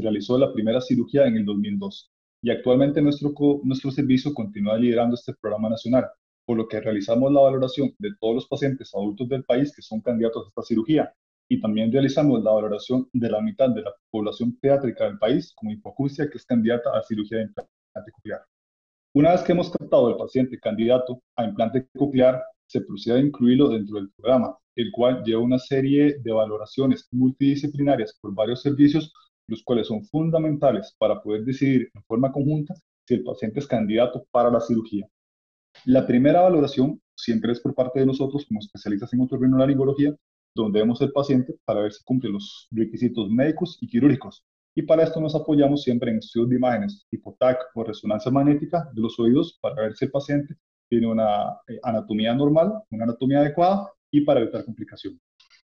realizó 0.00 0.38
la 0.38 0.54
primera 0.54 0.80
cirugía 0.80 1.26
en 1.26 1.36
el 1.36 1.44
2002 1.44 2.10
y 2.40 2.50
actualmente 2.50 3.02
nuestro 3.02 3.90
servicio 3.90 4.32
continúa 4.32 4.78
liderando 4.78 5.16
este 5.16 5.34
programa 5.34 5.68
nacional, 5.68 6.06
por 6.46 6.56
lo 6.56 6.68
que 6.68 6.80
realizamos 6.80 7.32
la 7.32 7.40
valoración 7.40 7.94
de 7.98 8.10
todos 8.20 8.36
los 8.36 8.48
pacientes 8.48 8.94
adultos 8.94 9.28
del 9.28 9.44
país 9.44 9.74
que 9.74 9.82
son 9.82 10.00
candidatos 10.00 10.46
a 10.46 10.48
esta 10.48 10.62
cirugía 10.62 11.12
y 11.48 11.60
también 11.60 11.92
realizamos 11.92 12.42
la 12.42 12.52
valoración 12.52 13.08
de 13.12 13.30
la 13.30 13.40
mitad 13.40 13.68
de 13.68 13.82
la 13.82 13.92
población 14.10 14.56
pediátrica 14.60 15.04
del 15.04 15.18
país 15.18 15.52
como 15.54 15.72
hipocusia 15.72 16.30
que 16.30 16.38
es 16.38 16.46
candidata 16.46 16.96
a 16.96 17.02
cirugía 17.02 17.38
de 17.38 17.44
implante 17.44 18.12
coclear. 18.12 18.40
Una 19.14 19.32
vez 19.32 19.42
que 19.42 19.52
hemos 19.52 19.70
captado 19.70 20.08
al 20.08 20.16
paciente 20.16 20.58
candidato 20.58 21.20
a 21.36 21.44
implante 21.44 21.86
coclear, 21.96 22.42
se 22.66 22.80
procede 22.80 23.18
a 23.18 23.22
incluirlo 23.22 23.68
dentro 23.68 23.96
del 23.96 24.10
programa, 24.10 24.56
el 24.74 24.90
cual 24.92 25.22
lleva 25.24 25.42
una 25.42 25.58
serie 25.58 26.18
de 26.18 26.32
valoraciones 26.32 27.08
multidisciplinarias 27.12 28.18
por 28.20 28.34
varios 28.34 28.62
servicios 28.62 29.12
los 29.48 29.62
cuales 29.62 29.86
son 29.86 30.04
fundamentales 30.04 30.94
para 30.98 31.22
poder 31.22 31.44
decidir 31.44 31.90
en 31.94 32.02
forma 32.04 32.32
conjunta 32.32 32.74
si 33.06 33.14
el 33.14 33.22
paciente 33.22 33.60
es 33.60 33.66
candidato 33.66 34.26
para 34.30 34.50
la 34.50 34.60
cirugía. 34.60 35.08
La 35.88 36.04
primera 36.04 36.40
valoración 36.40 37.00
siempre 37.14 37.52
es 37.52 37.60
por 37.60 37.72
parte 37.72 38.00
de 38.00 38.06
nosotros 38.06 38.44
como 38.48 38.58
especialistas 38.58 39.12
en 39.12 39.20
otorrinolaringología, 39.20 40.16
donde 40.52 40.80
vemos 40.80 41.00
el 41.00 41.12
paciente 41.12 41.54
para 41.64 41.82
ver 41.82 41.92
si 41.92 42.02
cumple 42.02 42.28
los 42.28 42.66
requisitos 42.72 43.30
médicos 43.30 43.78
y 43.80 43.86
quirúrgicos. 43.86 44.44
Y 44.74 44.82
para 44.82 45.04
esto 45.04 45.20
nos 45.20 45.36
apoyamos 45.36 45.84
siempre 45.84 46.10
en 46.10 46.18
estudios 46.18 46.48
de 46.50 46.56
imágenes 46.56 47.06
tipo 47.08 47.36
TAC 47.38 47.58
o 47.76 47.84
resonancia 47.84 48.32
magnética 48.32 48.90
de 48.92 49.00
los 49.00 49.16
oídos 49.20 49.60
para 49.62 49.82
ver 49.82 49.94
si 49.94 50.06
el 50.06 50.10
paciente 50.10 50.56
tiene 50.88 51.06
una 51.06 51.50
eh, 51.68 51.78
anatomía 51.84 52.34
normal, 52.34 52.82
una 52.90 53.04
anatomía 53.04 53.38
adecuada 53.38 53.88
y 54.10 54.22
para 54.22 54.40
evitar 54.40 54.64
complicaciones. 54.64 55.20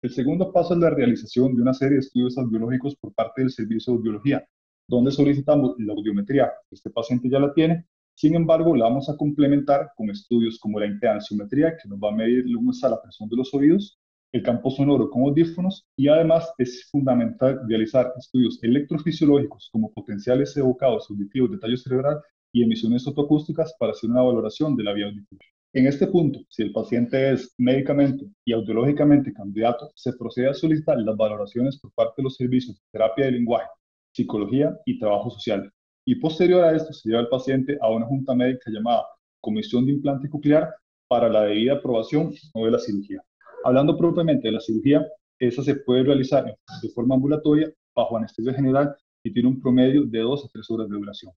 El 0.01 0.11
segundo 0.11 0.53
paso 0.53 0.73
es 0.73 0.79
la 0.79 0.89
realización 0.89 1.53
de 1.53 1.63
una 1.63 1.73
serie 1.73 1.95
de 1.95 1.99
estudios 1.99 2.35
biológicos 2.49 2.95
por 2.95 3.13
parte 3.13 3.41
del 3.41 3.51
Servicio 3.51 3.91
de 3.91 3.97
Audiología, 3.99 4.47
donde 4.87 5.11
solicitamos 5.11 5.75
la 5.79 5.91
audiometría. 5.91 6.49
Este 6.71 6.89
paciente 6.91 7.29
ya 7.29 7.39
la 7.39 7.53
tiene, 7.53 7.85
sin 8.17 8.33
embargo, 8.33 8.75
la 8.75 8.85
vamos 8.85 9.09
a 9.09 9.15
complementar 9.15 9.91
con 9.95 10.09
estudios 10.09 10.57
como 10.57 10.79
la 10.79 10.87
impedanciometría, 10.87 11.77
que 11.77 11.87
nos 11.87 11.99
va 11.99 12.09
a 12.09 12.15
medir 12.15 12.45
a 12.47 12.89
la 12.89 12.99
presión 12.99 13.29
de 13.29 13.35
los 13.37 13.53
oídos, 13.53 13.99
el 14.31 14.41
campo 14.41 14.71
sonoro 14.71 15.11
con 15.11 15.21
audífonos, 15.21 15.85
y 15.95 16.07
además 16.07 16.51
es 16.57 16.89
fundamental 16.89 17.59
realizar 17.69 18.11
estudios 18.17 18.57
electrofisiológicos 18.63 19.69
como 19.71 19.93
potenciales 19.93 20.57
evocados 20.57 21.07
auditivos 21.11 21.51
de 21.51 21.59
tallo 21.59 21.77
cerebral 21.77 22.19
y 22.51 22.63
emisiones 22.63 23.05
autoacústicas 23.05 23.75
para 23.77 23.91
hacer 23.91 24.09
una 24.09 24.23
valoración 24.23 24.75
de 24.75 24.83
la 24.83 24.93
vía 24.93 25.05
auditiva. 25.05 25.43
En 25.73 25.85
este 25.85 26.07
punto, 26.07 26.39
si 26.49 26.63
el 26.63 26.71
paciente 26.71 27.33
es 27.33 27.53
médicamente 27.59 28.25
y 28.45 28.53
audiológicamente 28.53 29.31
candidato, 29.31 29.91
se 29.93 30.13
procede 30.13 30.49
a 30.49 30.55
solicitar 30.55 30.97
las 30.97 31.15
valoraciones 31.15 31.79
por 31.79 31.91
parte 31.93 32.15
de 32.17 32.23
los 32.23 32.35
servicios 32.35 32.77
de 32.77 32.83
terapia 32.93 33.25
de 33.25 33.33
lenguaje, 33.33 33.69
psicología 34.11 34.75
y 34.87 34.97
trabajo 34.97 35.29
social. 35.29 35.71
Y 36.09 36.15
posterior 36.15 36.63
a 36.63 36.73
esto, 36.73 36.93
se 36.93 37.09
lleva 37.09 37.19
al 37.19 37.27
paciente 37.27 37.77
a 37.81 37.91
una 37.91 38.05
junta 38.05 38.33
médica 38.33 38.71
llamada 38.71 39.05
Comisión 39.41 39.85
de 39.85 39.91
Implante 39.91 40.29
Coclear 40.29 40.73
para 41.09 41.27
la 41.27 41.41
debida 41.41 41.73
aprobación 41.73 42.31
de 42.31 42.71
la 42.71 42.79
cirugía. 42.79 43.21
Hablando 43.65 43.97
propiamente 43.97 44.47
de 44.47 44.53
la 44.53 44.61
cirugía, 44.61 45.05
esa 45.37 45.61
se 45.63 45.75
puede 45.75 46.03
realizar 46.03 46.45
de 46.45 46.89
forma 46.95 47.15
ambulatoria 47.15 47.69
bajo 47.93 48.15
anestesia 48.15 48.53
general 48.53 48.95
y 49.21 49.33
tiene 49.33 49.49
un 49.49 49.59
promedio 49.59 50.05
de 50.05 50.19
2 50.19 50.45
a 50.45 50.47
3 50.47 50.71
horas 50.71 50.87
de 50.87 50.95
duración. 50.95 51.33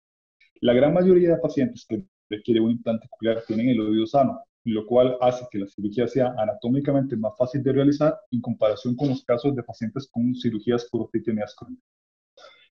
La 0.60 0.72
gran 0.72 0.94
mayoría 0.94 1.30
de 1.30 1.38
pacientes 1.38 1.84
que 1.84 2.04
requiere 2.28 2.60
un 2.60 2.70
implante 2.70 3.08
coclear 3.10 3.42
tienen 3.48 3.70
el 3.70 3.80
oído 3.80 4.06
sano, 4.06 4.40
lo 4.62 4.86
cual 4.86 5.16
hace 5.20 5.48
que 5.50 5.58
la 5.58 5.66
cirugía 5.66 6.06
sea 6.06 6.32
anatómicamente 6.38 7.16
más 7.16 7.32
fácil 7.36 7.60
de 7.64 7.72
realizar 7.72 8.16
en 8.30 8.40
comparación 8.40 8.94
con 8.94 9.08
los 9.08 9.24
casos 9.24 9.52
de 9.56 9.64
pacientes 9.64 10.08
con 10.12 10.32
cirugías 10.36 10.86
por 10.92 11.10
crónicas. 11.10 11.56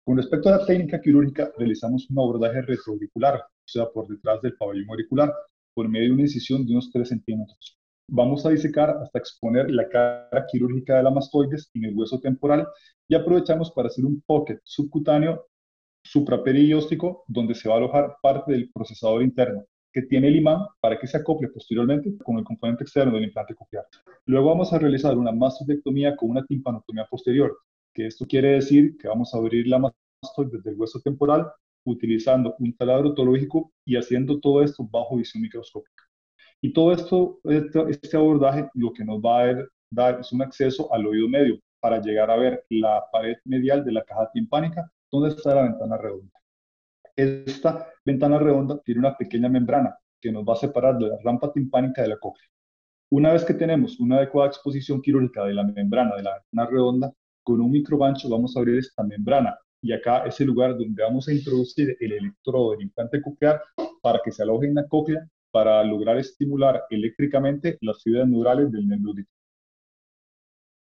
Con 0.06 0.18
respecto 0.18 0.50
a 0.50 0.58
la 0.58 0.66
técnica 0.66 1.00
quirúrgica, 1.00 1.52
realizamos 1.58 2.10
un 2.10 2.20
abordaje 2.20 2.62
retroauricular, 2.62 3.36
o 3.36 3.68
sea, 3.68 3.86
por 3.90 4.06
detrás 4.08 4.42
del 4.42 4.56
pabellón 4.58 4.90
auricular, 4.90 5.34
por 5.74 5.88
medio 5.88 6.08
de 6.08 6.14
una 6.14 6.22
incisión 6.24 6.66
de 6.66 6.74
unos 6.74 6.92
3 6.92 7.08
centímetros. 7.08 7.80
Vamos 8.10 8.46
a 8.46 8.50
disecar 8.50 8.90
hasta 8.90 9.18
exponer 9.18 9.72
la 9.72 9.88
cara 9.88 10.46
quirúrgica 10.52 10.98
de 10.98 11.04
la 11.04 11.10
mastoides 11.10 11.72
en 11.74 11.86
el 11.86 11.96
hueso 11.96 12.20
temporal 12.20 12.68
y 13.08 13.16
aprovechamos 13.16 13.72
para 13.72 13.88
hacer 13.88 14.04
un 14.04 14.22
pocket 14.26 14.60
subcutáneo 14.66 15.48
supraperióstico 16.04 17.24
donde 17.28 17.56
se 17.56 17.70
va 17.70 17.76
a 17.76 17.78
alojar 17.78 18.18
parte 18.22 18.52
del 18.52 18.70
procesador 18.74 19.24
interno 19.24 19.64
que 19.94 20.02
tiene 20.02 20.28
el 20.28 20.36
imán 20.36 20.66
para 20.82 21.00
que 21.00 21.08
se 21.08 21.18
acople 21.18 21.48
posteriormente 21.48 22.18
con 22.18 22.38
el 22.38 22.44
componente 22.44 22.84
externo 22.84 23.14
del 23.14 23.26
implante 23.26 23.56
coclear. 23.56 23.86
Luego 24.26 24.50
vamos 24.50 24.74
a 24.74 24.80
realizar 24.80 25.18
una 25.18 25.32
mastodectomía 25.32 26.16
con 26.16 26.32
una 26.32 26.44
timpanotomía 26.46 27.06
posterior, 27.10 27.56
que 27.94 28.08
esto 28.08 28.26
quiere 28.26 28.54
decir 28.54 28.98
que 28.98 29.08
vamos 29.08 29.34
a 29.34 29.38
abrir 29.38 29.68
la 29.68 29.80
mastoide 29.80 30.58
desde 30.58 30.72
el 30.72 30.80
hueso 30.80 31.00
temporal 31.02 31.52
utilizando 31.86 32.56
un 32.60 32.76
taladro 32.76 33.10
otológico 33.10 33.72
y 33.86 33.98
haciendo 33.98 34.40
todo 34.40 34.64
esto 34.64 34.88
bajo 34.90 35.18
visión 35.18 35.42
microscópica. 35.42 36.04
Y 36.62 36.72
todo 36.72 36.94
esto, 36.94 37.40
este, 37.44 37.80
este 37.90 38.18
abordaje 38.18 38.70
lo 38.74 38.94
que 38.94 39.04
nos 39.04 39.20
va 39.20 39.44
a 39.44 39.56
dar 39.92 40.20
es 40.22 40.32
un 40.32 40.42
acceso 40.42 40.92
al 40.94 41.06
oído 41.06 41.28
medio 41.28 41.60
para 41.82 42.02
llegar 42.02 42.32
a 42.32 42.38
ver 42.38 42.66
la 42.70 43.04
pared 43.12 43.36
medial 43.44 43.84
de 43.84 43.92
la 43.92 44.04
caja 44.04 44.30
timpánica 44.32 44.90
¿Dónde 45.14 45.30
está 45.30 45.54
la 45.54 45.62
ventana 45.62 45.96
redonda? 45.96 46.40
Esta 47.16 47.88
ventana 48.04 48.40
redonda 48.40 48.82
tiene 48.82 49.02
una 49.02 49.16
pequeña 49.16 49.48
membrana 49.48 49.96
que 50.20 50.32
nos 50.32 50.44
va 50.44 50.54
a 50.54 50.56
separar 50.56 50.98
de 50.98 51.08
la 51.08 51.18
rampa 51.24 51.54
timpánica 51.54 52.02
de 52.02 52.08
la 52.08 52.18
cóclea. 52.18 52.50
Una 53.12 53.32
vez 53.32 53.46
que 53.46 53.54
tenemos 53.54 54.00
una 54.00 54.18
adecuada 54.18 54.50
exposición 54.50 55.04
quirúrgica 55.04 55.46
de 55.46 55.54
la 55.54 55.66
membrana 55.66 56.16
de 56.16 56.24
la 56.24 56.34
ventana 56.34 56.68
redonda, 56.68 57.14
con 57.44 57.62
un 57.62 57.72
microbancho 57.72 58.30
vamos 58.30 58.56
a 58.56 58.60
abrir 58.60 58.80
esta 58.80 59.04
membrana 59.04 59.58
y 59.82 59.92
acá 59.92 60.26
es 60.26 60.40
el 60.40 60.48
lugar 60.48 60.78
donde 60.78 61.04
vamos 61.04 61.28
a 61.28 61.34
introducir 61.34 61.96
el 62.00 62.14
electrodo 62.14 62.72
del 62.72 62.84
implante 62.84 63.22
coclear 63.22 63.62
para 64.02 64.20
que 64.24 64.32
se 64.32 64.42
aloje 64.44 64.68
en 64.68 64.76
la 64.76 64.88
cóclea 64.88 65.28
para 65.52 65.84
lograr 65.84 66.18
estimular 66.18 66.84
eléctricamente 66.90 67.78
las 67.82 68.02
fibras 68.02 68.28
neurales 68.28 68.72
del 68.72 68.88
nervio. 68.88 69.26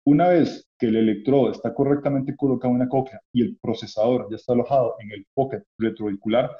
Una 0.04 0.28
vez 0.28 0.66
que 0.78 0.86
el 0.88 0.96
electrodo 0.96 1.50
está 1.50 1.72
correctamente 1.72 2.36
colocado 2.36 2.74
en 2.74 2.80
la 2.80 2.88
cóclea 2.88 3.20
y 3.32 3.42
el 3.42 3.56
procesador 3.58 4.26
ya 4.30 4.36
está 4.36 4.52
alojado 4.52 4.96
en 4.98 5.12
el 5.12 5.26
pocket 5.32 5.62
retroauricular, 5.78 6.50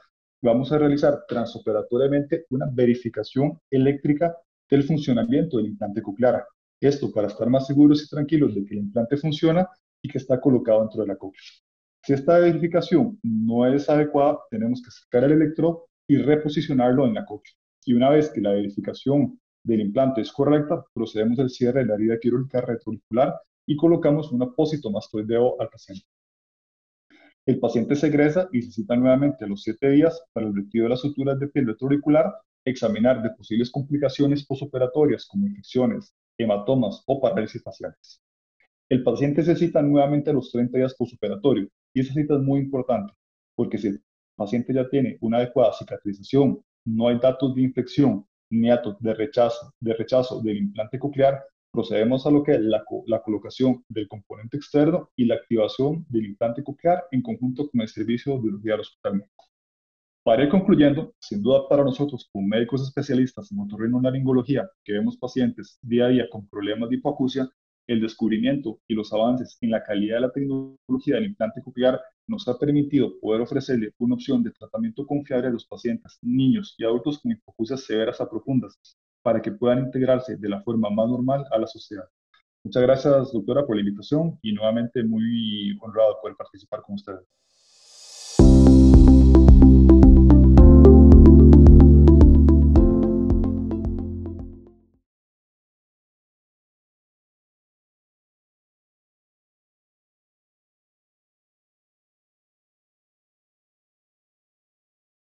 vamos 0.43 0.71
a 0.71 0.79
realizar 0.79 1.25
transoperatoriamente 1.27 2.47
una 2.51 2.67
verificación 2.71 3.59
eléctrica 3.71 4.37
del 4.71 4.85
funcionamiento 4.85 5.57
del 5.57 5.67
implante 5.67 6.03
coclear. 6.03 6.45
Esto 6.81 7.11
para 7.13 7.27
estar 7.27 7.49
más 7.51 7.67
seguros 7.67 8.05
y 8.05 8.09
tranquilos 8.09 8.55
de 8.55 8.65
que 8.65 8.75
el 8.75 8.81
implante 8.81 9.17
funciona 9.17 9.69
y 10.03 10.09
que 10.09 10.19
está 10.19 10.41
colocado 10.41 10.81
dentro 10.81 11.03
de 11.03 11.09
la 11.09 11.17
cóclea. 11.17 11.43
Si 12.03 12.13
esta 12.13 12.39
verificación 12.39 13.19
no 13.23 13.67
es 13.67 13.89
adecuada, 13.91 14.39
tenemos 14.51 14.83
que 14.83 14.91
sacar 14.91 15.25
el 15.25 15.33
electrodo 15.33 15.89
y 16.09 16.17
reposicionarlo 16.17 17.07
en 17.07 17.15
la 17.15 17.27
cóclea. 17.27 17.55
Y 17.85 17.93
una 17.93 18.11
vez 18.11 18.31
que 18.31 18.41
la 18.41 18.53
verificación 18.53 19.41
del 19.65 19.81
implante 19.81 20.21
es 20.21 20.33
correcta, 20.33 20.85
procedemos 20.95 21.39
al 21.39 21.51
cierre 21.51 21.81
de 21.81 21.87
la 21.87 21.95
herida 21.95 22.19
quirúrgica 22.19 22.61
retroauricular 22.61 23.35
y 23.67 23.77
colocamos 23.77 24.33
un 24.33 24.43
apósito 24.43 24.89
al 24.89 25.69
paciente. 25.69 26.07
El 27.45 27.61
paciente 27.61 27.97
se 27.97 28.09
egresa 28.09 28.49
y 28.53 28.63
se 28.63 28.73
cita 28.73 28.95
nuevamente 28.97 29.45
a 29.45 29.49
los 29.49 29.63
7 29.63 29.91
días 29.91 30.23
para 30.33 30.47
el 30.47 30.55
retiro 30.55 30.85
de 30.85 30.91
las 30.91 31.01
suturas 31.01 31.39
de 31.39 31.49
piel 31.49 31.67
retroauricular, 31.67 32.33
examinar 32.65 33.23
de 33.23 33.31
posibles 33.31 33.71
complicaciones 33.71 34.47
posoperatorias 34.47 35.27
como 35.27 35.47
infecciones, 35.47 36.15
hematomas 36.39 37.03
o 37.07 37.21
parálisis 37.21 37.63
faciales. 37.63 38.23
El 38.91 39.03
paciente 39.03 39.43
se 39.43 39.55
cita 39.55 39.83
nuevamente 39.83 40.31
a 40.31 40.33
los 40.33 40.51
30 40.51 40.79
días 40.79 40.95
posoperatorios 40.95 41.69
y 41.95 42.01
esa 42.01 42.15
cita 42.15 42.35
es 42.35 42.41
muy 42.41 42.61
importante 42.61 43.13
porque 43.55 43.77
si 43.77 43.89
el 43.89 44.03
paciente 44.37 44.73
ya 44.73 44.89
tiene 44.89 45.19
una 45.21 45.39
adecuada 45.39 45.73
cicatrización, 45.73 46.63
no 46.87 47.09
hay 47.09 47.19
datos 47.19 47.55
de 47.57 47.63
infección 47.63 48.25
niato 48.51 48.97
de 49.01 49.15
rechazo, 49.15 49.75
de 49.81 49.95
rechazo 49.95 50.41
del 50.41 50.59
implante 50.59 50.99
coclear, 50.99 51.43
procedemos 51.73 52.25
a 52.25 52.31
lo 52.31 52.43
que 52.43 52.53
es 52.53 52.61
la, 52.61 52.85
colocación 53.23 53.85
del 53.89 54.09
componente 54.09 54.57
externo 54.57 55.11
y 55.17 55.25
la 55.25 55.35
activación 55.35 56.07
del 56.09 56.27
implante 56.27 56.63
coclear 56.63 57.05
en 57.11 57.21
conjunto 57.21 57.69
con 57.69 57.81
el 57.81 57.89
servicio 57.89 58.37
de 58.37 58.43
biología 58.43 58.73
del 58.73 58.81
hospital 58.81 59.15
médico. 59.15 59.45
Para 60.23 60.45
ir 60.45 60.51
concluyendo, 60.51 61.15
sin 61.19 61.43
duda 61.43 61.69
para 61.69 61.85
nosotros 61.85 62.29
como 62.33 62.47
médicos 62.47 62.83
especialistas 62.83 63.51
en 63.51 63.61
otorrinolaringología 63.61 64.71
que 64.85 64.93
vemos 64.93 65.17
pacientes 65.17 65.79
día 65.83 66.07
a 66.07 66.09
día 66.09 66.29
con 66.31 66.49
problemas 66.49 66.91
de 66.91 66.97
hipoacusia, 66.97 67.51
el 67.89 68.01
descubrimiento 68.01 68.79
y 68.87 68.95
los 68.95 69.13
avances 69.13 69.59
en 69.63 69.71
la 69.71 69.83
calidad 69.83 70.17
de 70.17 70.21
la 70.21 70.31
tecnología 70.31 71.17
del 71.17 71.25
implante 71.25 71.63
coclear 71.63 72.01
nos 72.29 72.47
ha 72.47 72.59
permitido 72.59 73.19
poder 73.19 73.41
ofrecerle 73.41 73.93
una 73.99 74.15
opción 74.15 74.43
de 74.43 74.53
tratamiento 74.53 75.07
confiable 75.07 75.49
a 75.49 75.51
los 75.51 75.67
pacientes, 75.67 76.19
niños 76.23 76.75
y 76.79 76.85
adultos 76.85 77.19
con 77.19 77.33
hipoacusias 77.33 77.83
severas 77.85 78.21
a 78.21 78.29
profundas, 78.29 78.79
para 79.23 79.41
que 79.41 79.53
puedan 79.53 79.81
integrarse 79.81 80.37
de 80.37 80.49
la 80.49 80.63
forma 80.63 80.91
más 80.91 81.09
normal 81.09 81.45
a 81.51 81.59
la 81.59 81.67
sociedad. 81.67 82.05
Muchas 82.63 82.83
gracias, 82.83 83.33
doctora, 83.33 83.67
por 83.67 83.77
la 83.77 83.83
invitación 83.83 84.39
y 84.43 84.53
nuevamente 84.53 85.03
muy 85.03 85.77
honrado 85.81 86.19
poder 86.21 86.37
participar 86.37 86.83
con 86.83 86.97
ustedes. 86.97 87.27